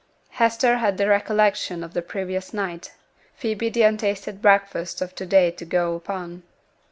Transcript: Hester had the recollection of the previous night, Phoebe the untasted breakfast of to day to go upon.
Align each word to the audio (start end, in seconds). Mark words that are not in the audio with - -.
Hester 0.31 0.77
had 0.77 0.97
the 0.97 1.07
recollection 1.07 1.83
of 1.83 1.93
the 1.93 2.01
previous 2.01 2.55
night, 2.55 2.91
Phoebe 3.35 3.69
the 3.69 3.83
untasted 3.83 4.41
breakfast 4.41 4.99
of 4.99 5.13
to 5.13 5.27
day 5.27 5.51
to 5.51 5.63
go 5.63 5.93
upon. 5.93 6.41